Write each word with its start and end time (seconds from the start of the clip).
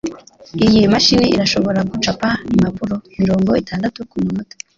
Iyi 0.65 0.81
mashini 0.93 1.25
irashobora 1.35 1.79
gucapa 1.91 2.29
impapuro 2.53 2.95
mirongo 3.19 3.49
itandatu 3.61 3.97
kumunota 4.09 4.53